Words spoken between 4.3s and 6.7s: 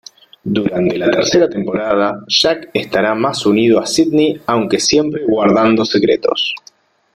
aunque siempre guardando secretos.